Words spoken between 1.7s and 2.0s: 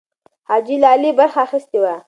وه.